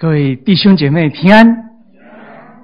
[0.00, 1.54] 各位弟兄姐妹平安，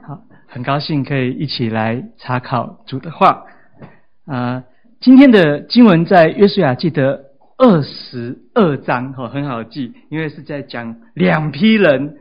[0.08, 3.44] 好，很高兴可以一起来查考主的话。
[4.24, 4.64] 啊，
[5.00, 7.26] 今天的经文在约书亚记的
[7.58, 12.16] 二十二章，哈，很好记，因为是在讲两批人、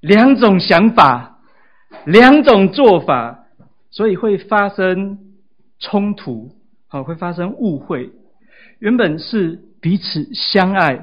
[0.00, 1.38] 两种想法、
[2.06, 3.44] 两种做法，
[3.90, 5.18] 所以会发生
[5.80, 6.50] 冲突，
[6.88, 8.10] 好，会发生误会。
[8.78, 10.94] 原本是彼此相爱，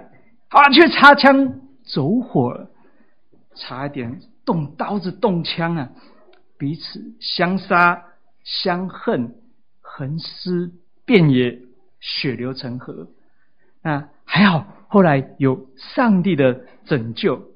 [0.49, 2.71] 啊，却擦枪走火了。
[3.55, 5.91] 差一点动刀子动枪啊，
[6.57, 8.05] 彼此相杀
[8.44, 9.35] 相恨，
[9.81, 10.71] 横尸
[11.05, 11.59] 遍野，
[11.99, 13.08] 血流成河。
[13.81, 17.52] 那还好，后来有上帝的拯救，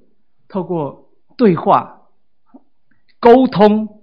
[0.47, 2.01] 透过对话
[3.19, 4.01] 沟通，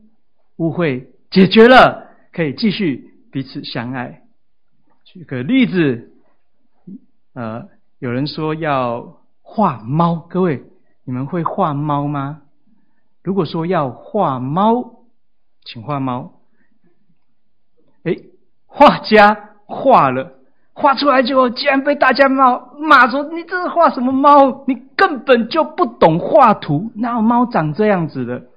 [0.56, 4.22] 误会解决了，可以继续彼此相爱。
[5.04, 6.10] 举个例子，
[7.34, 7.68] 呃，
[7.98, 10.64] 有人说要画猫，各位。
[11.04, 12.40] 你们会画猫吗？
[13.22, 15.04] 如果说要画猫，
[15.64, 16.40] 请画猫。
[18.02, 18.16] 哎，
[18.66, 20.34] 画家画了，
[20.74, 24.64] 画出来之后，竟然被大家骂骂说：“你这是画什么猫？
[24.66, 28.48] 你根本就不懂画图，哪有猫长这样子的？”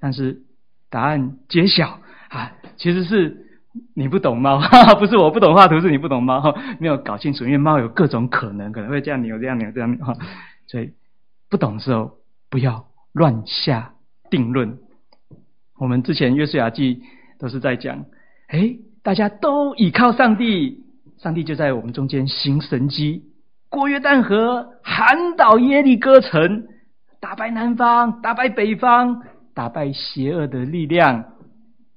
[0.00, 0.42] 但是
[0.88, 3.46] 答案揭晓啊，其实是
[3.94, 10.04] 你不懂猫，哈哈，不是我不懂画图，是你不懂猫，哈，没有搞清楚，因为猫有各种可能，可能会这样扭、这样扭、这样扭，
[10.66, 10.92] 所以。
[11.50, 12.12] 不懂的时候，
[12.48, 13.94] 不要乱下
[14.30, 14.78] 定论。
[15.78, 17.02] 我们之前约书亚记
[17.38, 18.04] 都是在讲，
[18.46, 20.84] 哎，大家都倚靠上帝，
[21.18, 23.24] 上帝就在我们中间行神迹，
[23.68, 26.68] 过约旦河，喊倒耶利哥城，
[27.18, 31.24] 打败南方，打败北方，打败邪恶的力量，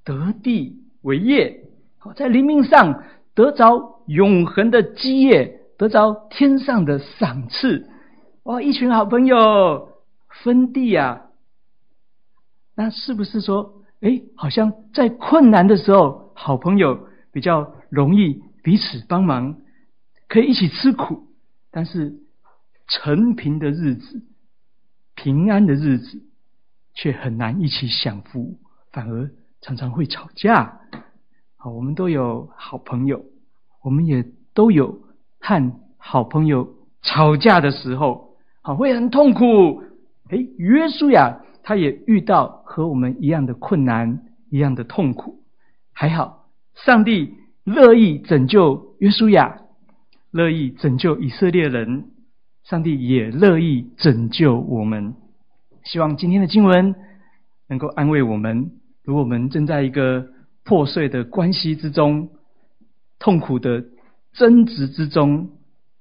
[0.02, 1.60] 得地为业，
[2.16, 7.88] 在灵命上得着永恒的基业，得着天上的赏赐。
[8.44, 10.02] 哇，一群好朋友
[10.42, 11.30] 分地啊，
[12.74, 19.56] 那是不是说，哎，好像在困难的时候，好朋友比较容易彼此帮忙，
[20.28, 21.26] 可以一起吃苦；
[21.70, 22.16] 但是
[22.86, 24.22] 承平的日子、
[25.14, 26.22] 平安的日子，
[26.92, 28.58] 却很难一起享福，
[28.92, 29.30] 反而
[29.62, 30.80] 常常会吵架。
[31.56, 33.24] 好，我们都有好朋友，
[33.82, 34.22] 我们也
[34.52, 35.00] 都有
[35.40, 38.33] 和好朋友吵架的时候。
[38.66, 39.82] 好，会很痛苦。
[40.30, 45.42] 哎，约书亚他也遇到和我们一样的困难，一样的痛苦。
[45.92, 49.58] 还好，上帝乐意拯救约书亚，
[50.30, 52.06] 乐意拯救以色列人。
[52.62, 55.14] 上帝也乐意拯救我们。
[55.82, 56.94] 希望今天的经文
[57.68, 58.70] 能够安慰我们。
[59.04, 60.26] 如果我们正在一个
[60.64, 62.30] 破碎的关系之中，
[63.18, 63.84] 痛苦的
[64.32, 65.50] 争执之中，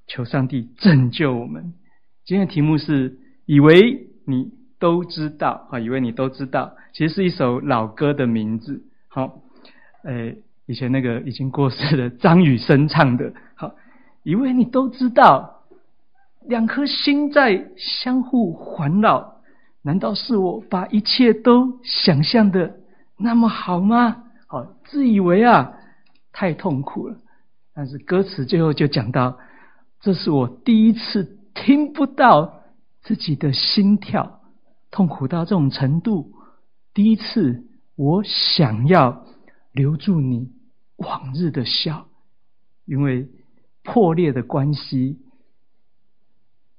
[0.07, 1.73] 求上帝拯救我们。
[2.25, 8.81] 今天的题目是“以为你都知道”啊，以为你都知道，其实是一首老歌的名字。
[9.09, 9.41] 好，
[10.05, 13.33] 诶，以前那个已经过世的张雨生唱的。
[13.55, 13.75] 好，
[14.23, 15.63] 以为你都知道，
[16.47, 19.41] 两颗心在相互环绕，
[19.81, 22.77] 难道是我把一切都想象的
[23.17, 24.23] 那么好吗？
[24.47, 25.73] 好，自以为啊，
[26.31, 27.17] 太痛苦了。
[27.75, 29.37] 但是歌词最后就讲到，
[29.99, 31.39] 这是我第一次。
[31.53, 32.61] 听不到
[33.01, 34.41] 自己的心跳，
[34.91, 36.33] 痛苦到这种程度。
[36.93, 37.65] 第一次，
[37.95, 39.25] 我想要
[39.71, 40.51] 留住你
[40.97, 42.07] 往日的笑，
[42.85, 43.29] 因为
[43.83, 45.19] 破裂的关系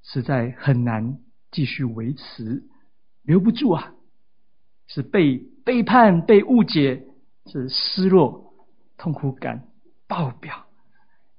[0.02, 1.18] 实在很难
[1.50, 2.64] 继续维持，
[3.22, 3.92] 留不住啊！
[4.86, 7.06] 是被背叛、被误解，
[7.46, 8.54] 是失落、
[8.96, 9.68] 痛苦感
[10.06, 10.66] 爆表，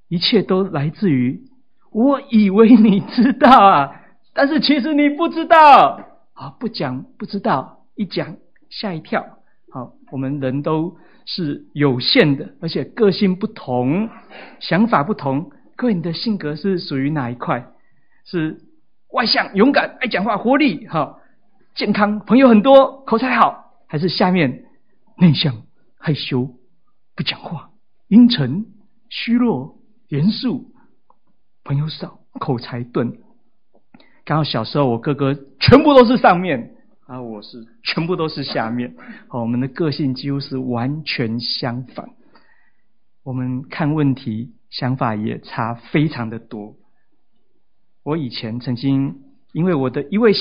[0.07, 1.45] 一切都来自于。
[1.95, 4.01] 我以为你知道啊，
[4.33, 6.01] 但是其实你不知道。
[6.33, 8.35] 好，不讲不知道，一讲
[8.69, 9.25] 吓一跳。
[9.71, 14.09] 好，我们人都是有限的，而且个性不同，
[14.59, 15.51] 想法不同。
[15.77, 17.65] 各位，你的性格是属于哪一块？
[18.25, 18.57] 是
[19.13, 21.21] 外向、勇敢、爱讲话、活力，好，
[21.75, 24.65] 健康，朋友很多，口才好，还是下面
[25.17, 25.63] 内向、
[25.97, 26.49] 害羞、
[27.15, 27.69] 不讲话、
[28.09, 28.65] 阴沉、
[29.07, 29.77] 虚弱、
[30.09, 30.74] 严肃？
[31.65, 33.17] 朋友少，口才钝。
[34.23, 36.75] 刚好小时候，我哥哥全部都是上面，
[37.07, 38.95] 啊，我是全部都是下面。
[39.27, 42.11] 好，我们的个性几乎是完全相反。
[43.23, 46.75] 我们看问题想法也差非常的多。
[48.03, 50.33] 我以前曾经因为我的一位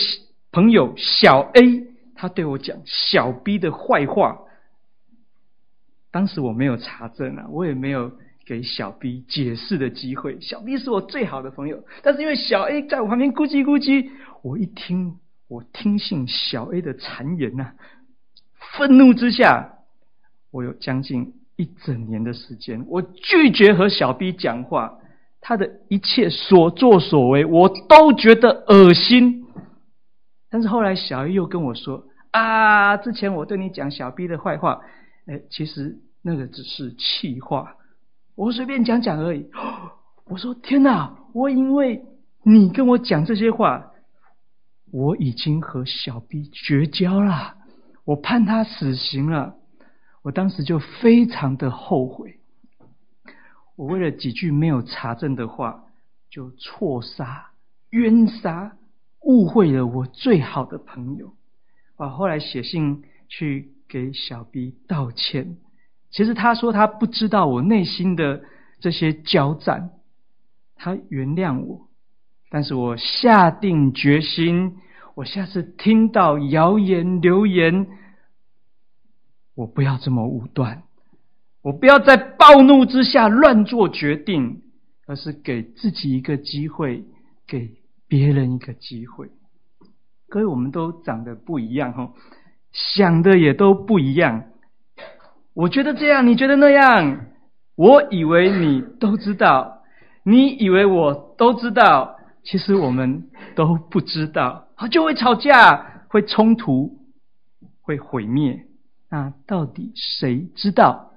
[0.53, 4.41] 朋友小 A，他对我讲小 B 的坏话，
[6.11, 8.13] 当时我没有查证啊，我也没有。
[8.47, 10.41] 给小 B 解释的机会。
[10.41, 14.11] 小 B 是我最好的朋友，但是因为小 A 在我旁边咕叽咕叽，
[14.43, 15.17] 我一听
[15.49, 17.75] 我听信小 A 的谗言呐、啊，
[18.77, 19.79] 愤怒之下，
[20.51, 24.99] 我有将近一整年的时间，我拒绝和小 B 讲话，
[25.41, 29.47] 他的一切所作所为，我都觉得恶心。
[30.51, 34.81] 但是后来小 A 又跟我说：“啊，之前我对你讲小 B 的坏话，
[35.27, 37.75] 哎，其实那个只是气话，
[38.35, 39.51] 我随便讲讲而已。
[40.27, 41.17] ”我说：“天哪！
[41.33, 42.05] 我因为
[42.43, 43.91] 你跟我讲这些话。”
[44.91, 47.57] 我已经和小 B 绝交了，
[48.05, 49.57] 我判他死刑了。
[50.23, 52.39] 我当时就非常的后悔，
[53.75, 55.87] 我为了几句没有查证的话，
[56.31, 57.51] 就错杀、
[57.91, 58.77] 冤杀、
[59.23, 61.35] 误会了我最好的朋友。
[61.97, 65.57] 我后来写信去给小 B 道歉。
[66.15, 68.45] 其实他说他不知道我内心的
[68.79, 69.91] 这些交战，
[70.77, 71.89] 他原谅我。
[72.51, 74.77] 但是我下定决心，
[75.17, 77.89] 我下次听到谣言流言，
[79.57, 80.85] 我不要这么武断，
[81.63, 84.63] 我不要在暴怒之下乱做决定，
[85.09, 87.05] 而是给自己一个机会，
[87.49, 87.73] 给
[88.07, 89.33] 别人一个机会。
[90.29, 92.13] 各位，我们都长得不一样哈，
[92.71, 94.45] 想的也都不一样。
[95.55, 97.27] 我觉得这样，你觉得那样，
[97.77, 99.83] 我以为你都知道，
[100.25, 102.17] 你以为我都知道。
[102.43, 106.99] 其实我们都不知道，就会吵架，会冲突，
[107.81, 108.67] 会毁灭。
[109.09, 111.13] 那到底谁知道？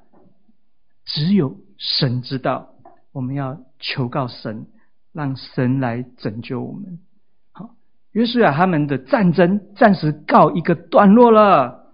[1.04, 2.70] 只有神知道。
[3.12, 4.68] 我们要求告神，
[5.12, 7.00] 让神来拯救我们。
[7.52, 7.72] 好，
[8.12, 11.88] 约书亚他们的战争暂时告一个段落了。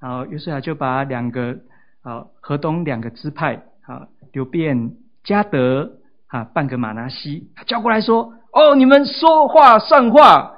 [0.00, 1.60] 然后约书亚就把两个
[2.02, 4.92] 啊河东两个支派啊流便、
[5.24, 5.92] 迦得
[6.26, 8.34] 啊半个玛拿西他叫过来说。
[8.52, 10.56] 哦，你们说话算话，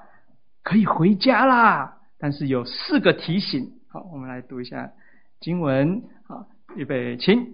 [0.63, 1.99] 可以回家啦。
[2.19, 4.93] 但是有四个提醒，好，我们来读一下
[5.41, 6.03] 经文。
[6.27, 7.47] 好，预备，请。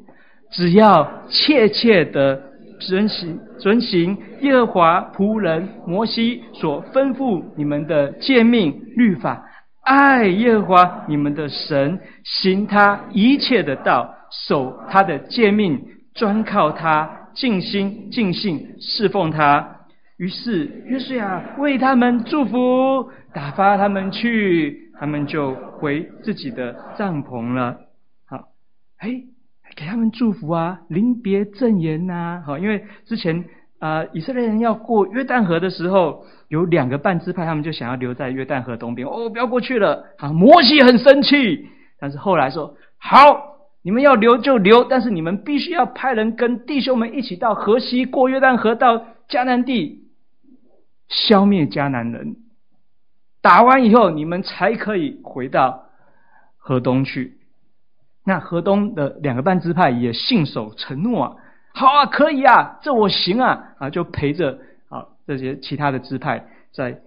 [0.52, 2.40] 只要切切的
[2.78, 9.47] 遵行遵行耶和华仆人摩西所吩咐你们的诫命律法，
[9.88, 15.82] 爱耶和华你们的神，行他一切的道，守他的诫命，
[16.12, 19.76] 专靠他，尽心尽性侍奉他。
[20.18, 27.78] 于是约书亚为他们祝福，打发他们去，他们就回自己的帐篷了。
[28.26, 28.48] 好，
[28.98, 29.08] 哎，
[29.74, 32.42] 给他们祝福啊，临别赠言呐。
[32.44, 33.42] 好，因为之前
[33.78, 40.04] 啊、以色列人要过约旦河的时候，有两个半支派，他们就想要留在约旦河东边，哦，不要过去了。
[40.18, 41.68] 好，摩西很生气，
[42.00, 50.04] 但是后来说，好，你们要留就留，但是你们必须要派人跟弟兄们一起到河西过约旦河到迦南地。
[51.08, 52.36] 消灭迦南人，
[53.40, 55.84] 打完以后，你们才可以回到
[56.58, 57.38] 河东去。
[58.26, 61.36] 那河东的两个半支派也信守承诺啊，
[61.72, 67.00] 好啊，可以啊，这我行啊，啊，就陪着啊这些其他的支派在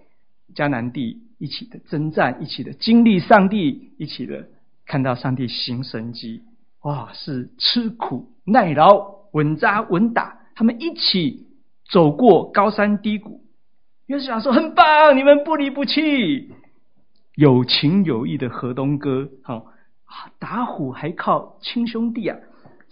[0.54, 4.46] 迦南地一起的征战，一起的经历上帝，一起的
[4.86, 6.42] 看到上帝行神迹，
[6.82, 11.46] 哇，是吃苦耐劳，稳扎稳打，他们一起
[11.90, 13.40] 走过高山低谷。
[14.06, 16.52] 约书亚说：“很棒，你们不离不弃，
[17.34, 19.28] 有情有义的河东哥。
[19.42, 19.66] 好
[20.04, 22.36] 啊，打虎还靠亲兄弟啊，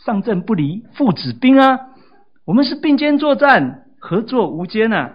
[0.04, 1.78] 上阵不离父子兵啊。
[2.44, 5.12] 我们是并肩作战，合作无间啊。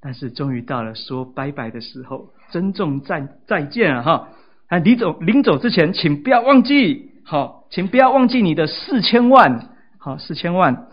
[0.00, 4.02] 但是终于到了说拜拜的时候，珍重再再见啊！
[4.02, 4.28] 哈，
[4.68, 9.68] 啊，临走临走之前，请不要忘记，好，请不要忘记你的四千万，
[9.98, 10.86] 好，四千万，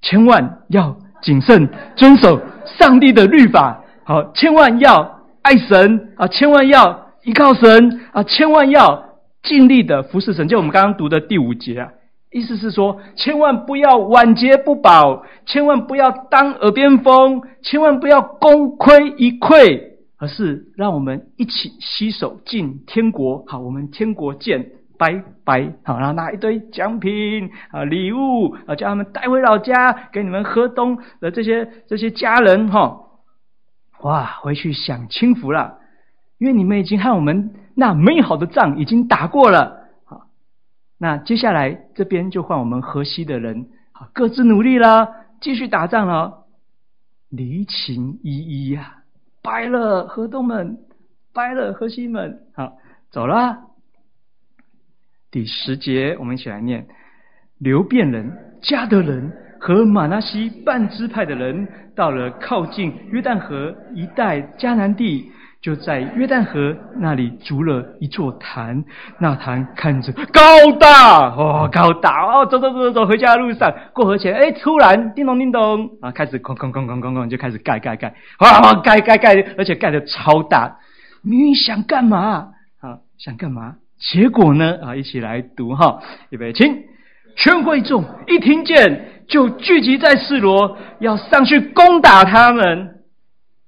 [0.00, 9.09] 千万要。”谨慎遵守上帝的律法，好，千万要爱神啊，千万要依靠神啊，千万要
[9.42, 10.48] 尽力的服侍神。
[10.48, 11.92] 就我们刚刚读的第五节啊，
[12.30, 19.80] 意思是说，千万不要晚节不保，千万不要当耳边风，千万不要功亏一篑，
[20.18, 23.44] 而是让我们一起携手进天国。
[23.46, 24.72] 好，我们天国见。
[25.00, 33.00] 拜拜，好，然后拿一堆奖品啊、礼物啊，叫他们带回老家，给你们河东的这些这些家人哈。
[34.02, 35.78] 哇，回去享清福了，
[36.40, 39.90] 因为你们已经和我们那美好的仗已经打过了。
[40.06, 40.26] 好，
[40.96, 45.08] 那接下来这边就换我们河西的人，好，各自努力了，
[45.42, 46.46] 继续打仗了。
[47.28, 49.02] 离情依依呀，
[49.42, 50.78] 拜了河东们，
[51.34, 52.72] 拜了河西们，好，
[53.10, 53.58] 走了。
[55.30, 56.86] 第十节，我们一起来念：
[57.58, 58.32] 流便人、
[58.62, 59.30] 迦得人
[59.60, 65.30] 和玛拿西半支派的人到了靠近约旦河一带迦南地。
[65.62, 68.82] 就在约旦河那里筑了一座坛，
[69.18, 80.78] 那坛看着高大哦，高大哦，走走走走走，回家的路上过河前，哎，突然叮咚叮咚啊，开始哐哐哐哐哐哐，就开始盖盖盖，哇，盖盖盖，而且盖得超大。
[81.22, 82.48] 你想干嘛？
[82.80, 83.74] 啊，想干嘛？
[83.98, 84.78] 结果呢？
[84.82, 86.00] 啊，一起来读哈，
[86.30, 86.74] 预备，请
[87.36, 92.99] 全会众一听见就聚集在示罗，要上去攻打他们。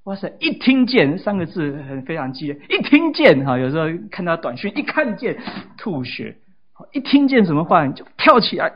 [0.05, 0.33] 哇塞！
[0.41, 2.61] 一听见三个字很非常激烈。
[2.69, 5.41] 一听见哈，有时候看到短讯，一看见
[5.79, 6.39] 吐血。
[6.93, 8.73] 一听见什么话，你就跳起来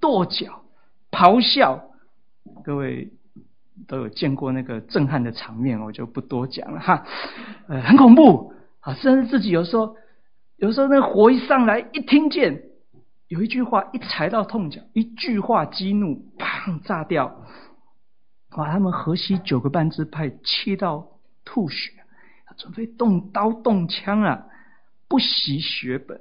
[0.00, 0.62] 跺脚、
[1.10, 1.90] 咆哮。
[2.62, 3.10] 各位
[3.88, 7.04] 都有见过那个震撼的场面，我就不多讲了哈。
[7.66, 8.94] 呃，很恐怖啊！
[8.94, 9.96] 甚至自己有时候，
[10.58, 12.62] 有时候那火一上来，一听见
[13.26, 17.41] 有一句话一踩到痛脚，一句话激怒，砰炸掉。
[18.56, 21.06] 把他们河西九个半支派气到
[21.44, 21.92] 吐血，
[22.56, 24.44] 准备动刀动枪啊！
[25.08, 26.20] 不惜血本，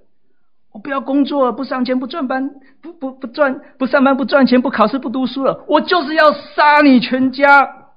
[0.71, 2.49] 我不要工作，不上钱，不赚班，
[2.81, 7.87] 不不不赚，不上班，不赚钱，不考试，不读书了，我就是要杀你全家！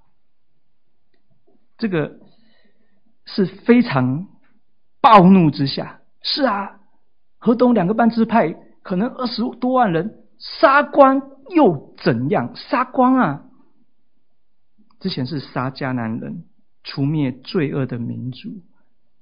[1.79, 2.19] 这个
[3.25, 4.27] 是非常
[5.01, 6.01] 暴怒之下。
[6.23, 6.77] 是啊，
[7.39, 12.55] 河东两个半支派可能二十多万人，杀光又怎样？
[12.55, 13.45] 杀光啊！
[15.05, 16.45] 之前是杀迦南人，
[16.83, 18.63] 除灭罪恶的民族，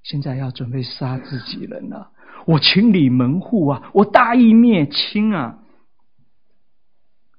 [0.04, 2.12] 现在要准备杀自己人了。
[2.46, 5.58] 我清理门户啊，我大义灭亲啊，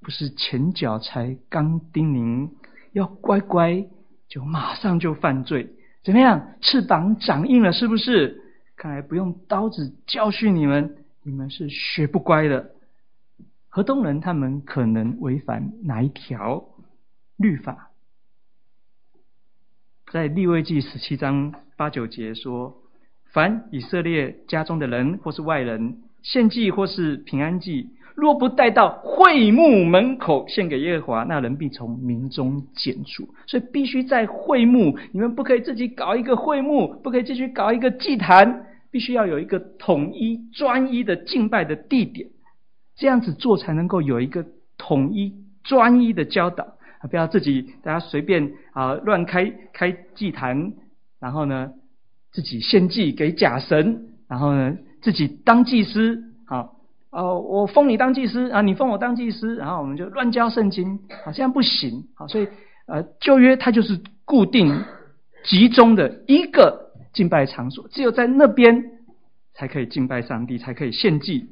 [0.02, 2.50] 不是前脚才刚叮咛
[2.92, 3.86] 要乖乖，
[4.28, 5.70] 就马上就犯罪，
[6.04, 6.56] 怎么样？
[6.60, 8.42] 翅膀长硬了是不是？
[8.76, 12.72] 看来不用刀子教训你们，你们是学不乖的。
[13.70, 16.66] 河东人他们可能违反哪一条
[17.38, 17.92] 律法？
[20.14, 22.76] 在利未记十七章八九节说
[23.34, 33.28] ：“凡以色列家中的人或是外人献祭或是平安祭，若不带到会幕门口献给耶和华，那人必从民中剪除。
[33.48, 42.30] 所以必须在会幕，你们不可以自己搞一个会幕，不可以继续搞一个祭坛，必须要有一个统一专一的敬拜的地点，
[42.96, 44.46] 这样子做才能够有一个
[44.78, 46.78] 统一专一的教导。”
[47.10, 50.74] 不要自己大家随便啊乱开开祭坛，
[51.20, 51.72] 然后呢
[52.32, 56.76] 自己献祭给假神，然后呢自己当祭司，好
[57.12, 62.48] 哦，我封你当祭司啊，你封我当祭司，然后我们就乱教圣经，好这样不行，好，所以
[62.88, 64.84] 呃旧约它就是固定
[65.44, 68.84] 集中的一个敬拜场所，只有在那边
[69.54, 71.50] 才可以敬拜上帝，才可以献祭，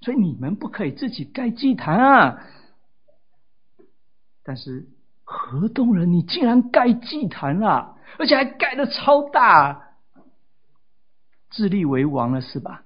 [0.00, 2.38] 所以你们不可以自己盖祭坛啊。
[4.48, 4.86] 但是
[5.24, 9.90] 河东人，你竟然盖祭坛了，而且还盖得超大，
[11.50, 12.84] 自立为王了是吧？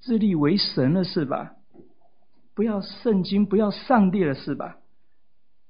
[0.00, 1.52] 自立为神了是吧？
[2.56, 4.78] 不要圣经，不要上帝了是吧？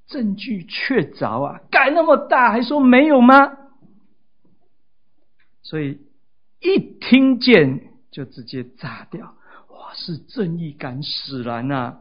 [0.07, 1.61] 证据确凿啊！
[1.71, 3.59] 盖那么大，还说没有吗？
[5.61, 6.01] 所以
[6.61, 9.37] 一听见就直接炸掉，
[9.69, 9.93] 哇！
[9.93, 12.01] 是正义感使然啊！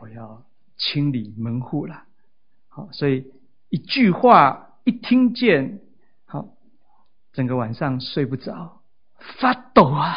[0.00, 0.47] 我要。
[0.78, 2.04] 清理门户了，
[2.68, 3.26] 好，所以
[3.68, 5.80] 一句话一听见，
[6.24, 6.48] 好，
[7.32, 8.80] 整个晚上睡不着，
[9.40, 10.14] 发抖啊！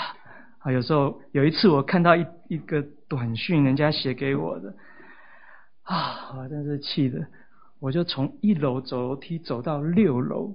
[0.60, 4.76] 啊，有时候有一次我看到一一个短讯，人家写给我的，
[5.82, 7.26] 啊，我真是气的，
[7.80, 10.54] 我就从一楼走楼梯走到六楼，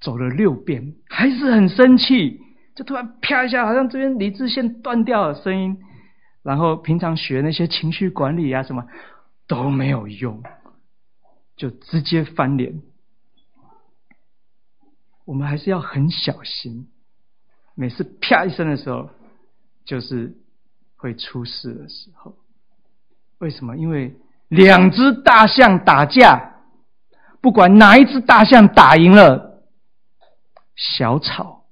[0.00, 2.40] 走了六遍，还是很生气，
[2.74, 5.78] 就突然啪一下，好像这边理智线断掉了声音。
[6.46, 8.86] 然后平常学那些情绪管理啊什么
[9.48, 10.44] 都没有用，
[11.56, 12.82] 就直接翻脸。
[15.24, 16.86] 我们还是要很小心，
[17.74, 19.10] 每次啪一声的时候，
[19.84, 20.36] 就是
[20.94, 22.36] 会出事的时候。
[23.38, 23.76] 为什么？
[23.76, 26.60] 因为两只大象打架，
[27.40, 29.64] 不管哪一只大象打赢了，
[30.76, 31.64] 小草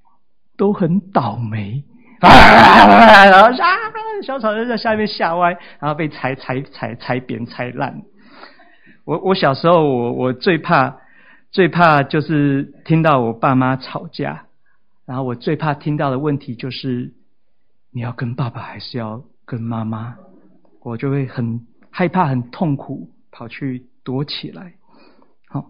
[0.56, 1.84] 都很倒霉。
[2.24, 3.24] 啊！
[3.30, 3.78] 然后啊，
[4.22, 8.02] 小草就在下面吓歪，然后被踩踩踩踩扁踩烂。
[9.04, 10.96] 我我小时候，我我最怕
[11.50, 14.46] 最怕就是听到我爸妈吵架，
[15.04, 17.12] 然后我最怕听到的问题就是
[17.92, 20.16] 你要跟爸爸还是要跟妈妈？
[20.82, 24.74] 我就会很害怕、很痛苦，跑去躲起来。
[25.48, 25.66] 好，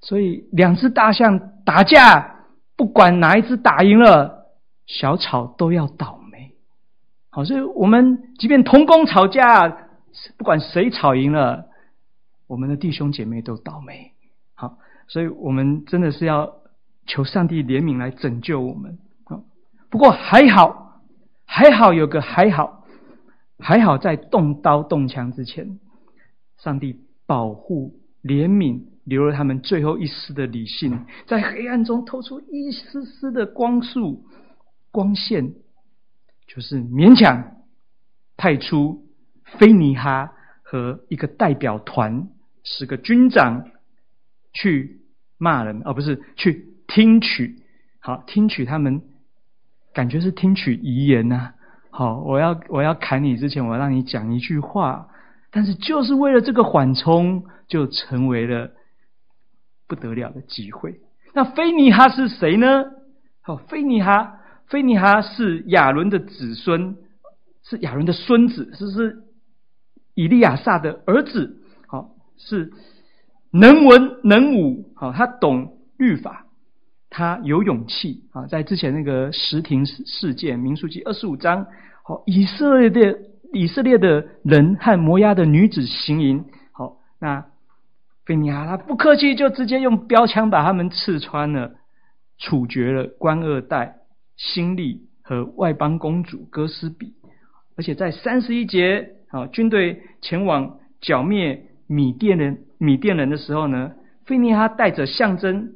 [0.00, 2.36] 所以两只大象打架，
[2.76, 4.35] 不管哪一只打赢了。
[4.86, 6.52] 小草都要倒霉，
[7.30, 9.68] 好，所以我们即便同工吵架，
[10.38, 11.66] 不管谁吵赢了，
[12.46, 14.12] 我们的弟兄姐妹都倒霉。
[14.54, 14.78] 好，
[15.08, 16.54] 所以我们真的是要
[17.06, 18.98] 求上帝怜悯来拯救我们。
[19.24, 19.42] 好，
[19.90, 21.02] 不过还好，
[21.44, 22.84] 还好有个还好，
[23.58, 25.78] 还好在动刀动枪之前，
[26.58, 34.24] 上帝保护怜悯，留了他们最后一丝的理性，在黑暗中透出一丝丝的光束
[34.96, 35.52] 光线，
[36.46, 37.52] 就是勉强
[38.38, 39.04] 派出
[39.44, 42.28] 菲尼哈和一个代表团，
[42.64, 43.66] 十个军长。
[44.58, 45.02] 去
[45.36, 47.56] 骂人，而、不是去听取。
[48.00, 49.02] 好，听取他们，
[49.92, 51.52] 感觉是听取遗言呐、
[51.90, 55.10] 好，我要我要砍你之前，我要让你讲一句话。
[55.50, 58.70] 但是就是为了这个缓冲，就成为了
[59.86, 61.00] 不得了的机会。
[61.34, 62.86] 那菲尼哈是谁呢？
[63.42, 66.96] 好，菲尼哈，菲尼哈是亚伦的子孙，
[67.62, 69.22] 是亚伦的孙子，是是
[70.14, 71.62] 以利亚撒的儿子。
[71.86, 72.72] 好，是。
[73.52, 76.46] 能文能武，好，他懂律法，
[77.08, 78.46] 他有勇气啊！
[78.46, 81.66] 在之前那个石亭事件，民数记二十五章，
[82.02, 83.18] 好，以色列的
[83.54, 87.46] 以色列的人和摩押的女子行淫，好，那
[88.26, 91.76] 菲尼哈他不客气，就直接用标枪把他们刺穿了，
[92.36, 94.00] 处决了官二代
[94.36, 97.14] 辛利和外邦公主哥斯比，
[97.76, 102.58] 而且在三十一节，好，军队前往剿灭米甸人。
[102.78, 103.92] 米甸人的时候呢，
[104.26, 105.72] 菲尼哈带着象征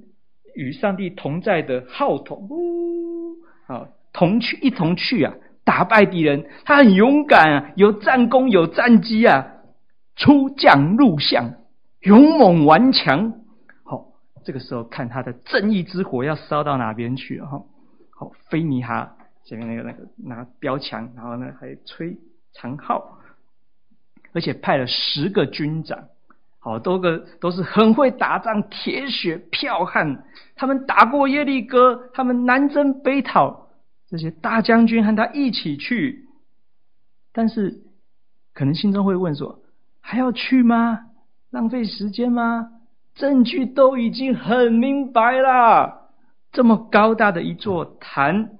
[0.54, 3.36] 与上帝同在的号筒，呜，
[3.66, 5.32] 啊，同去一同去啊，
[5.64, 6.44] 打败敌人。
[6.66, 9.46] 他很勇敢啊，有战功，有战绩啊，
[10.16, 11.54] 出将入相，
[12.00, 13.32] 勇猛顽强。
[13.84, 14.08] 好，
[14.44, 17.62] 这个时候看他的正义之火要烧到哪边去了哈。
[18.20, 22.18] 好，菲尼哈前面那个那个拿标枪，然后呢还吹
[22.52, 23.18] 长号，
[24.34, 25.98] 而且派了十个军长。
[26.58, 30.26] 好多个都是很会打仗、铁血剽悍。
[30.54, 33.68] 他们打过耶利哥，他们南征北讨，
[34.06, 36.26] 这些大将军和他一起去。
[37.32, 37.80] 但是，
[38.52, 39.60] 可能心中会问说：
[40.02, 41.06] 还要去吗？
[41.48, 42.70] 浪费时间吗？
[43.14, 45.99] 证据都已经很明白了。
[46.52, 48.50] 这么高大的一座坛，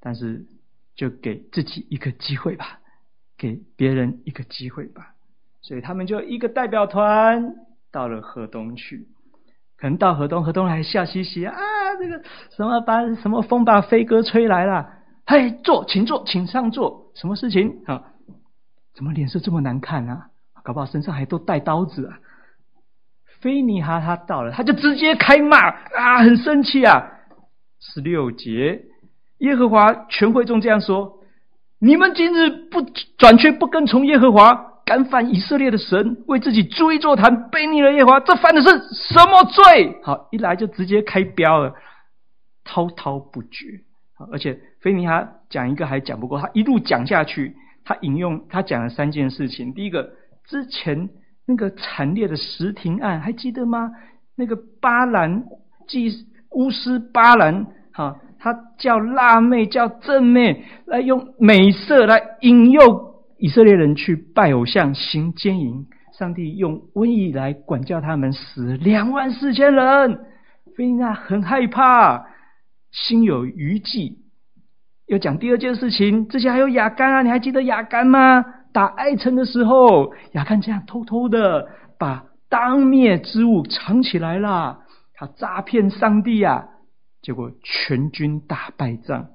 [0.00, 0.46] 但是
[0.94, 2.80] 就给自己一个机会吧，
[3.38, 5.14] 给别人一个机会吧。
[5.60, 7.54] 所以他们就一个代表团
[7.90, 9.06] 到了河东去，
[9.76, 11.56] 可能到河东，河东还笑嘻嘻啊，
[12.00, 12.22] 这个
[12.56, 14.90] 什么把什么风把飞鸽吹来了，
[15.26, 18.12] 嘿，坐，请坐，请上座，什么事情啊？
[18.94, 20.30] 怎么脸色这么难看啊？
[20.64, 22.20] 搞不好身上还都带刀子啊！
[23.42, 27.10] 菲尼哈他到了，他就直接开骂啊，很生气啊！
[27.80, 28.82] 十六节，
[29.38, 31.18] 耶和华全会众这样说：
[31.78, 32.80] 你们今日不
[33.18, 34.68] 转却不跟从耶和华。
[34.84, 40.00] 敢犯以色列的神，为自己筑一座坛，背逆了耶和华，这犯的是什么罪？
[40.02, 41.72] 好，一来就直接开标了，
[42.64, 43.80] 滔滔不绝。
[44.32, 49.72] 而且菲尼哈讲一个还讲不过，他一路讲下去，他引用他讲了三件事情。
[49.72, 50.10] 第一个，
[50.48, 51.08] 之前
[51.46, 53.92] 那个惨烈的石亭案还记得吗？
[54.36, 55.44] 那个巴兰
[55.86, 56.10] 祭
[56.50, 63.12] 巫师巴兰，哈，他叫辣妹，叫正妹，来用美色来引诱。
[63.38, 70.20] 以色列人去拜偶像行奸淫，上帝用瘟疫来管教他们，死两万四千人。
[70.76, 72.24] 菲尼哈很害怕，
[72.92, 74.18] 心有余悸。
[75.08, 78.44] 要讲第二件事情，之前还有亚干啊，你还记得亚干吗？
[78.72, 84.80] 打艾城的时候，亚干这样偷偷的把当灭之物藏起来了，
[85.14, 86.66] 他诈骗上帝啊，
[87.20, 89.28] 结果全军大败仗，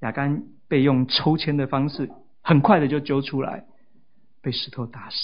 [0.00, 2.10] 亚干被用抽签的方式。
[2.42, 3.64] 很快的就揪出来，
[4.42, 5.16] 被石头打死。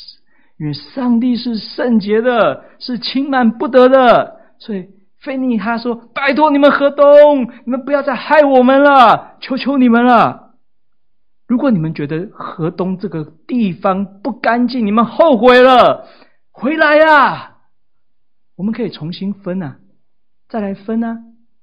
[0.58, 4.36] 因为上帝是圣洁的，是轻慢不得的。
[4.58, 4.88] 所以
[5.20, 10.45] 菲尼哈说：“拜托你们河东，你们不要再害我们了，求求你们了。
[11.46, 16.08] 如果你们觉得河东这个地方不干净，你们后悔了，
[16.50, 17.58] 回来呀，
[18.56, 19.78] 我们可以重新分啊，
[20.48, 21.18] 再来分啊。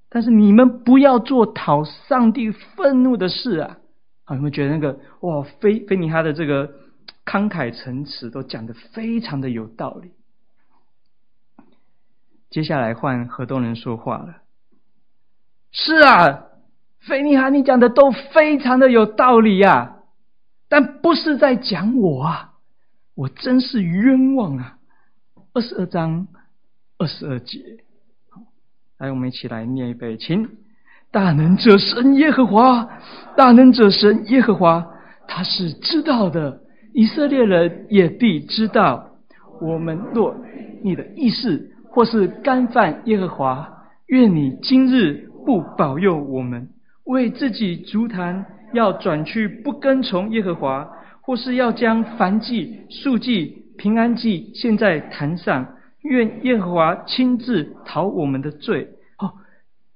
[0.10, 3.78] 但是你们不要做讨上帝愤怒的事啊。”
[4.26, 6.76] 好，有没有觉得那个哇，菲菲尼哈的这个
[7.26, 10.14] 慷慨陈词都讲得非常的有道理？
[12.50, 14.38] 接下来换河东人说话了。
[15.72, 16.46] 是啊，
[17.08, 19.96] 菲尼哈，你讲的都非常的有道理呀，啊，
[20.70, 22.54] 但不是在讲我啊，
[23.16, 24.78] 我真是冤枉啊！
[25.54, 26.28] 二十二章
[26.98, 27.60] 二十二节，
[28.98, 30.50] 来，我们一起来念一遍，请。
[31.12, 32.90] 大能者神耶和华，
[33.38, 34.88] 大能者神耶和华，
[35.28, 36.62] 他是知道的，
[36.94, 39.12] 以色列人也必知道，
[39.62, 40.36] 我们若
[40.84, 46.70] 你的意思或是干犯耶和华，愿你今日不保佑我们，
[47.06, 50.90] 为自己筑坛要转去不跟从耶和华，
[51.22, 58.90] 或是要将燔祭、素祭、平安祭献在坛上，愿耶和华亲自讨我们的罪。
[59.18, 59.34] 哦，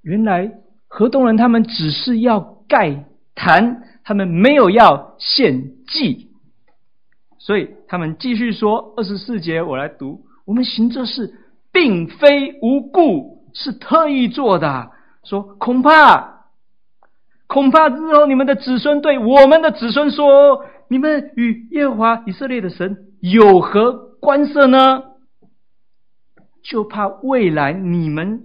[0.02, 0.52] 原来
[0.86, 6.28] 河东人他们只是要盖坛，他们没有要献祭，
[7.38, 11.34] 所以他们继续说二十四节，我来读：我们行这事，
[11.72, 14.90] 并非无故，是特意做的。
[15.24, 16.37] 说恐怕，
[17.48, 20.64] 恐怕日后你们的子孙对我们的子孙说。
[20.90, 25.02] 你们与耶和华以色列的神有何关涉呢？
[26.62, 28.44] 就怕未来你们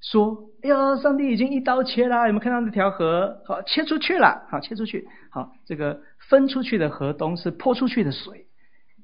[0.00, 3.40] 说：“哎呀，上帝已经一刀切了，有没有看到那条河？
[3.46, 8.46] 好，切出去了，好，切出去，好，这个分出去的河东是泼出去的水，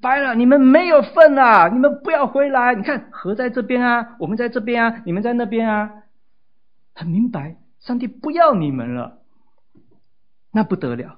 [0.01, 1.69] 白了，你们没有份啊！
[1.69, 2.75] 你们不要回来！
[2.75, 5.89] 你看河在这边啊，我们在这边啊，你们在那边啊，
[6.93, 9.19] 很明白，上帝不要你们了，
[10.51, 11.17] 那不得了，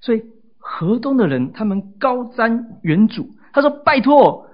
[0.00, 0.22] 所以。
[0.62, 3.30] 河东的人，他们高瞻远瞩。
[3.54, 4.46] 他说：“拜托，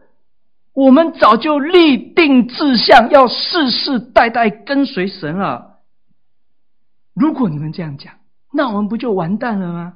[0.73, 5.81] 我们早就立定志向，要世世代代跟随神了。
[7.12, 8.15] 如果你们这样讲，
[8.53, 9.95] 那我们不就完蛋了吗？”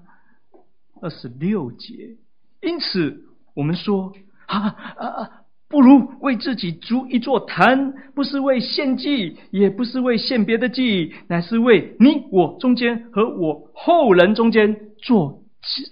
[1.01, 2.16] 二十六节。
[2.61, 4.12] 因此，我们说
[4.47, 4.59] ：“啊
[4.97, 5.39] 啊啊！
[5.71, 15.39] 不如为自己筑一座坛，不是为献祭，也不是为献别的祭，乃是为你我中间和我后人中间做。”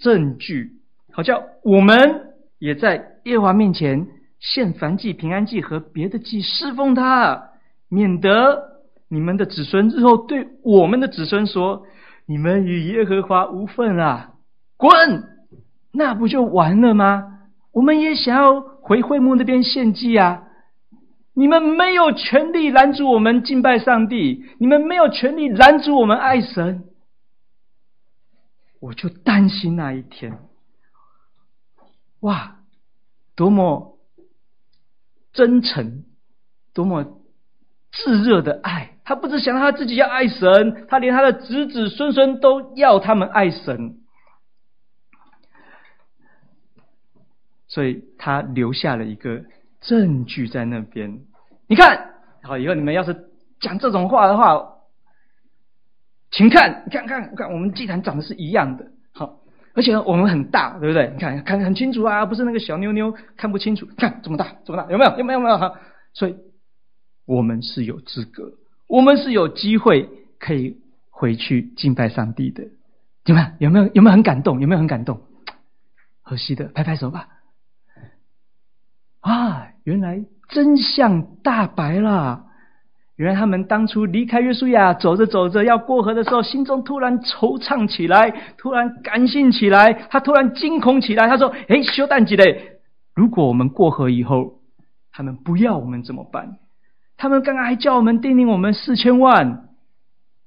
[0.01, 0.71] 证据，
[1.11, 4.07] 好叫我们也在耶和华面前
[4.39, 7.51] 献燔祭、平安祭和别的祭侍奉他，
[7.87, 8.63] 免得
[9.09, 11.83] 你们的子孙日后对我们的子孙说
[12.25, 14.31] ：“你们与耶和华无份啊，
[14.75, 14.89] 滚！”
[15.93, 17.25] 那不就完了吗？
[17.71, 20.45] 我们也想要回会幕那边献祭啊！
[21.35, 26.85] 你们没有权利拦阻我们敬拜上帝，你们没有权利拦阻我们爱神。
[28.81, 30.39] 我就担心那一天，
[32.21, 32.55] 哇，
[33.35, 33.99] 多么
[35.33, 36.05] 真诚，
[36.73, 37.21] 多么
[37.91, 38.97] 炙热的爱！
[39.05, 43.98] 他不只想到他自己要爱神，他连他的子子孙孙都要他们爱神，
[47.69, 49.45] 所以他留下了一个
[49.79, 51.21] 证据在那边。
[51.67, 53.29] 你看，好，以后你们要是
[53.61, 54.75] 讲这种话的话。
[56.31, 59.39] 请看，你看看，看，我们祭坛长得是一样的，好，
[59.73, 61.09] 而且我们很大，对不对？
[61.11, 65.17] 你看，看很清楚啊，不是那个小妞妞看不清楚，看这么大，这么大，有没有？
[65.17, 65.39] 有没有？
[65.39, 65.57] 有没有？
[65.57, 65.79] 哈，
[66.13, 66.35] 所以
[67.25, 68.51] 我们是有资格，
[68.87, 70.77] 我们是有机会可以
[71.09, 72.65] 回去敬拜上帝的，
[73.25, 73.47] 有没有？
[73.57, 73.85] 有没有？
[73.95, 74.61] 有没有很感动？
[74.61, 75.21] 有没有很感动？
[76.21, 77.27] 河西的，拍拍手吧。
[79.21, 82.45] 啊，原来真相大白了。
[83.17, 91.27] 原来他们当初离开约书亚，走着走着要过河的时候，心中突然惆怅起来，突然感性起来，他突然惊恐起来。
[91.27, 92.79] 他说：“哎，修但几嘞？
[93.13, 94.59] 如果我们过河以后，
[95.11, 96.57] 他们不要我们怎么办？
[97.17, 99.65] 他们刚刚还叫我们叮咛我们四千万，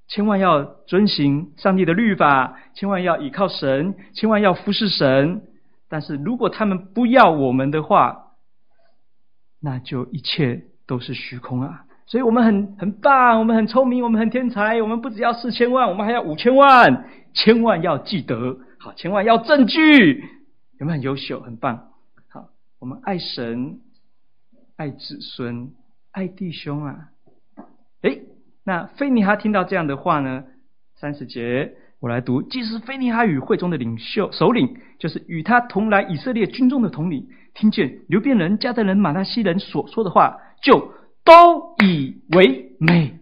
[0.08, 5.42] 千万要遵行上帝的律法，千万要倚靠神，千万要服侍神。
[5.90, 8.21] 但是如果他们不要我们的话，
[9.62, 14.82] 那就一切都是虚空啊！”所以我们很很棒，我们很聪明，我们很天才。
[14.82, 20.20] 我们不只要四千万，我们还要五千万，千万要记得，好，千万要证据，
[20.78, 21.88] 有没有很优秀，很棒？
[22.28, 23.80] 好，我们爱神，
[24.76, 25.70] 爱子孙，
[26.10, 27.08] 爱弟兄啊！
[28.02, 28.24] 诶，
[28.64, 30.44] 那菲尼哈听到这样的话呢？
[30.96, 32.42] 三十节，我来读。
[32.42, 40.92] 即是非尼哈与会中的领袖首领，就是与他同来以色列军中的统领，听见流便人、加得人、玛拿西人所说的话，就。
[41.24, 43.20] 都以为美，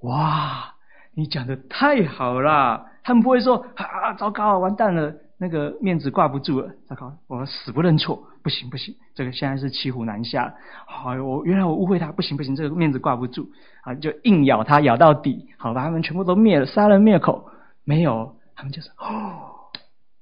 [0.00, 0.72] 哇！
[1.14, 10.54] 你讲的太好了，他们不会说啊，糟糕，完蛋了，那个面子挂不住了，糟糕，我死不认错，不行不行，这个现在是骑虎难下，
[10.86, 13.50] 好，我原来我误会他，不行不行，这个面子挂不住
[13.82, 17.50] 啊，就硬咬他，咬到底，好，把他们全部都灭了，杀人灭口，
[17.88, 19.72] 没有，他们就是哦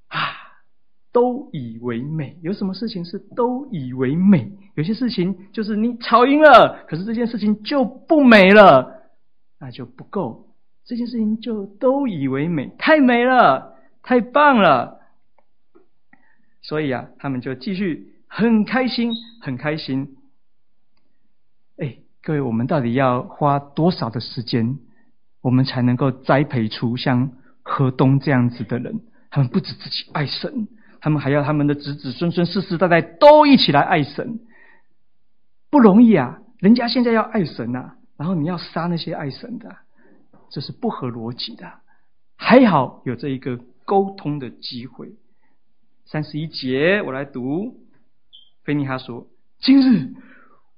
[0.07, 0.19] 啊。
[1.13, 4.53] 都以为美，有什么事情是都以为美？
[4.75, 9.03] 有些事情就是你吵赢了，可是这件事情就不美了，
[9.59, 10.47] 那就不够。
[10.85, 15.01] 这件事情就都以为美，太美了，太棒了。
[16.61, 20.19] 所以啊，他们就继续很开心，很开心。
[21.79, 24.79] 哎，各位，我们到底要花多少的时间，
[25.41, 27.33] 我们才能够栽培出像
[27.77, 29.03] 河东这样子的人？
[29.29, 30.67] 他们不止自己爱神。
[30.99, 34.41] 他们还要他们的子子孙孙世世代代都一起来爱神，
[35.71, 36.39] 不容易啊！
[36.59, 39.77] 人家现在要爱神呐、啊，然后你要杀那些爱神的，
[40.51, 41.71] 这是不合逻辑的。
[42.35, 45.12] 还好有这一个沟通的机会。
[46.07, 47.77] 三十一节，我来读。
[48.65, 49.29] 菲尼哈说
[49.61, 50.15] ：“今日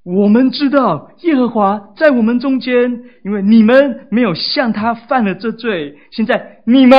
[0.09, 5.99] 我们知道耶和华在我们中间，因为你们没有向他犯了这罪。
[6.11, 6.97] 现在你们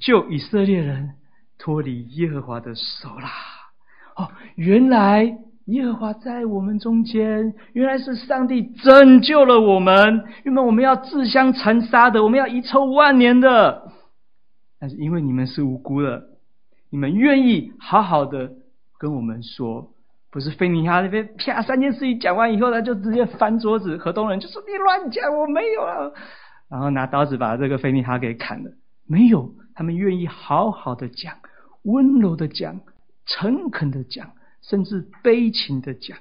[0.00, 1.10] 救以色列人
[1.58, 3.28] 脱离耶和华的手啦！
[4.16, 10.24] 哦，原来耶和华在我们中间，原来是上帝拯救了我们。
[10.44, 13.92] 原本我们要自相残杀的，我们要遗臭万年的，
[14.80, 16.24] 但是因为你们是无辜的。”
[16.88, 18.52] 你们愿意好好的
[18.98, 19.90] 跟我们说，
[20.32, 23.98] 不是菲尼哈那边啪三件事情讲完以后，他就直接翻桌子。
[23.98, 26.10] 河东人就说：“你乱讲，我没有啊。”
[26.70, 28.72] 然后拿刀子把这个菲尼哈给砍了。
[29.04, 31.36] 没有，他们愿意好好的讲，
[31.82, 32.80] 温柔的讲，
[33.26, 36.16] 诚恳的讲，甚至悲情的讲。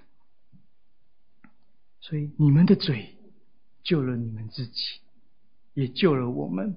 [2.01, 3.15] 所以你们的嘴
[3.81, 4.99] 救了你们自己，
[5.73, 6.75] 也救了我们，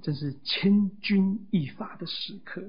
[0.00, 2.62] 这是千钧一发的时刻。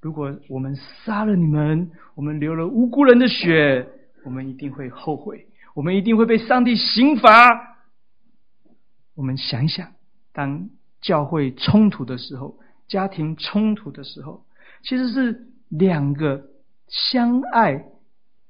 [0.00, 3.86] 如果我们杀了你们，我们流了无辜人的血，
[4.24, 7.76] 我们一定会后悔，我们一定会被上帝刑罚。
[9.14, 9.92] 我们想一想，
[10.32, 10.70] 当
[11.02, 12.58] 教会冲突的时候，
[12.88, 14.42] 家庭冲突的时候，
[14.82, 16.46] 其实是两个
[16.88, 17.84] 相爱、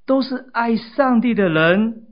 [0.05, 2.05] 都是爱上帝的人，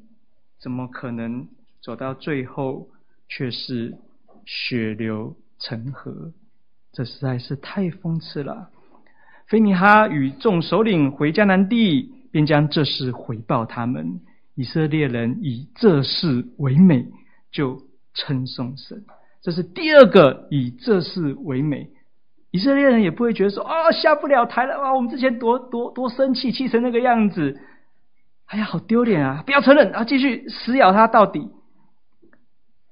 [0.60, 1.48] 怎么可能
[1.82, 2.90] 走到最后
[3.30, 3.98] 却是
[4.46, 6.34] 血流成河？
[6.92, 8.70] 这实在是太讽刺了。
[9.50, 14.20] 菲尼哈与众首领回迦南地，便将这事回报他们。
[14.54, 17.08] 以色列人以这事为美，
[17.52, 17.82] 就
[18.14, 19.04] 称颂神。
[19.42, 21.90] 这是第二个以这事为美。
[22.52, 24.94] 以色列人也不会觉得说：“哦，下不了台了啊！
[24.94, 27.60] 我们之前多多多生气，气成那个样子，
[28.46, 29.44] 哎呀，好丢脸啊！
[29.48, 31.50] 不要承认啊，继续死咬他到底。”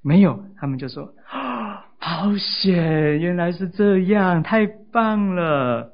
[0.01, 3.19] 没有，他们就说：“啊，好险！
[3.19, 5.93] 原来是这样，太棒了。”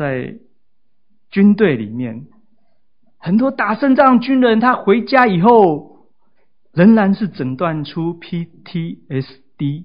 [0.00, 0.36] 在
[1.30, 2.24] 军队里面，
[3.18, 6.08] 很多打胜仗军人，他回家以后
[6.72, 9.84] 仍然是诊断出 PTSD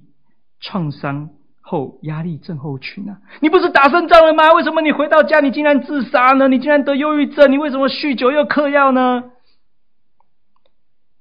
[0.62, 3.20] 创伤后压力症候群啊！
[3.42, 4.54] 你不是打胜仗了吗？
[4.54, 6.48] 为什么你回到家你竟然自杀呢？
[6.48, 7.52] 你竟然得忧郁症？
[7.52, 9.32] 你为什么酗酒又嗑药呢？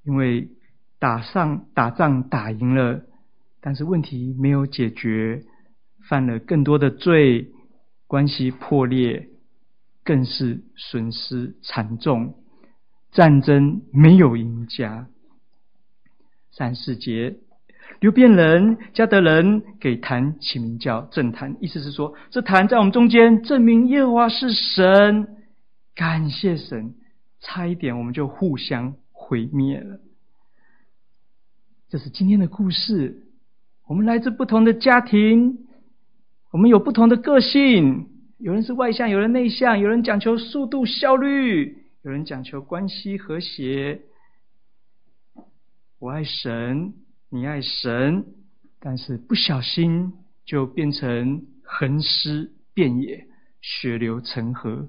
[0.04, 0.50] 因为
[1.00, 3.00] 打上打仗打赢了，
[3.60, 5.42] 但是问题没有解决，
[6.08, 7.50] 犯了更多的罪。
[8.06, 9.28] 关系破裂，
[10.04, 12.34] 更是损失惨重。
[13.12, 15.08] 战争没有赢家。
[16.50, 17.36] 三四节，
[18.00, 25.28] 流便人、迦得人给坛起名叫正坛，意思是说，这坛在我们中间证明耶和华是神。
[25.94, 26.94] 感谢神，
[27.40, 30.00] 差一点我们就互相毁灭了。
[31.88, 33.28] 这是今天的故事。
[33.86, 35.66] 我们来自不同的家庭。
[36.54, 38.06] 我们有不同的个性，
[38.38, 44.02] 有人是外向，有人内向，有人讲求速度效率，有人讲求关系和谐。
[45.98, 46.94] 我爱神，
[47.28, 48.24] 你爱神，
[48.78, 50.12] 但是不小心
[50.46, 53.26] 就变成横尸遍野，
[53.60, 54.88] 血流成河，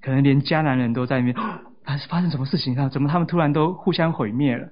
[0.00, 1.36] 可能连迦南人都在里面。
[1.84, 2.88] 还是发生什么事情啊？
[2.88, 4.70] 怎么他们突然都互相毁灭了？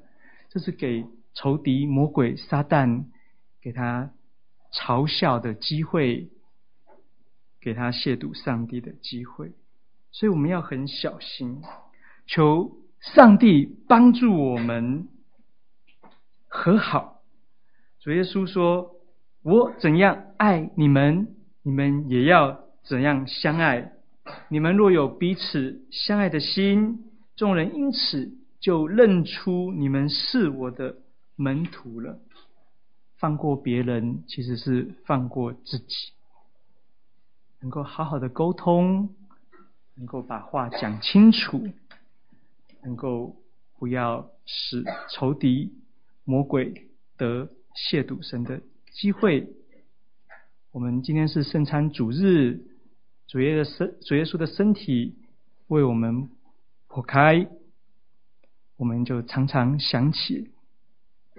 [0.48, 3.04] 这是给仇敌魔鬼撒旦
[3.60, 4.12] 给他。
[4.76, 6.28] 嘲笑的机会，
[7.62, 9.52] 给他亵渎上帝的机会，
[10.12, 11.62] 所以我们要很小心，
[12.26, 15.08] 求上帝帮助我们
[16.46, 17.22] 和好。
[18.00, 18.92] 主耶稣说
[19.42, 23.92] ：“我怎样爱你们，你们也要怎样相爱。
[24.50, 30.96] 你们若有彼此相爱的心，众人因此就认出你们是我的
[31.34, 32.20] 门徒了。”
[33.18, 36.12] 放过别人，其实是放过自己。
[37.60, 39.14] 能够好好的沟通，
[39.94, 41.66] 能够把话讲清楚，
[42.82, 43.34] 能够
[43.78, 45.72] 不要使仇敌、
[46.24, 48.60] 魔鬼得亵渎神的
[48.92, 49.48] 机会。
[50.70, 52.60] 我们今天是圣餐主日，
[53.26, 55.16] 主耶的身，主耶稣的身体
[55.68, 56.28] 为我们
[56.88, 57.48] 剖开，
[58.76, 60.50] 我们就常常想起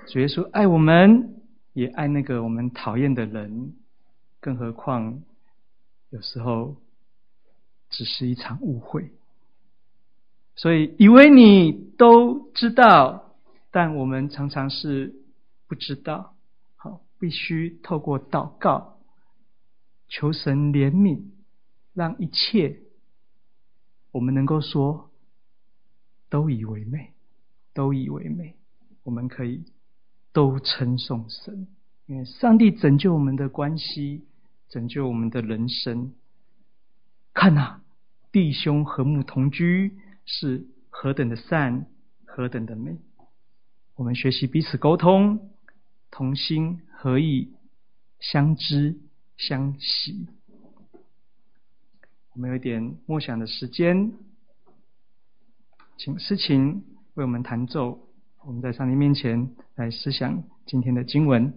[0.08, 1.37] 主耶稣爱我们。
[1.78, 3.76] 也爱那个我们讨厌的人，
[4.40, 5.22] 更何况
[6.10, 6.76] 有时候
[7.92, 9.12] 只是一场误会。
[10.56, 13.36] 所以以为你都知道，
[13.70, 15.14] 但我们常常是
[15.68, 16.34] 不知道。
[16.78, 18.98] 好，必须透过祷告，
[20.08, 21.26] 求神怜悯，
[21.94, 22.80] 让一切
[24.10, 25.12] 我们能够说
[26.28, 27.14] 都以为美，
[27.76, 28.56] 都以为美。
[29.04, 29.64] 我们可以
[30.38, 31.68] 都称颂神，
[32.06, 34.24] 因为上帝拯救我们的关系，
[34.70, 36.14] 拯救我们的人生。
[37.34, 37.82] 看呐，
[38.32, 39.98] 弟兄和睦同居
[40.28, 41.88] 是何等的善，
[42.24, 43.00] 何等的美！
[43.96, 45.50] 我们学习彼此沟通，
[46.12, 47.52] 同心合意，
[48.20, 48.96] 相知
[49.38, 50.28] 相惜。
[52.34, 54.14] 我们有点默想的时间，
[55.98, 56.84] 请诗琴
[57.16, 58.07] 为我们弹奏。
[58.48, 61.54] 我们在上帝面前来思想今天的经文。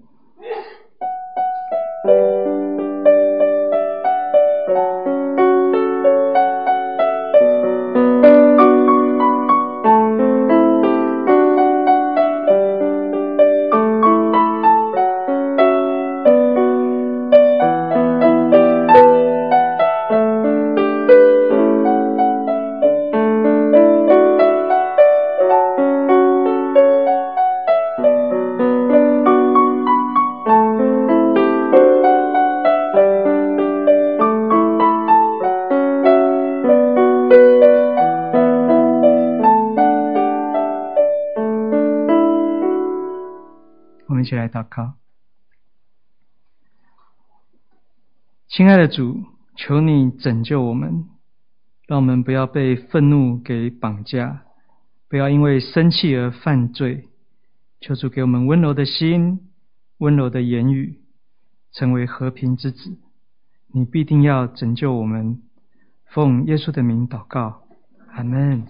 [44.50, 44.94] 祷告，
[48.48, 49.24] 亲爱的主，
[49.56, 51.06] 求你拯救我们，
[51.86, 54.42] 让我们不要被愤怒给绑架，
[55.08, 57.08] 不要因为生气而犯罪。
[57.80, 59.48] 求主给我们温柔的心，
[59.98, 61.00] 温柔的言语，
[61.72, 62.98] 成为和平之子。
[63.68, 65.40] 你必定要拯救我们，
[66.06, 67.62] 奉耶稣的名祷告，
[68.08, 68.66] 阿门。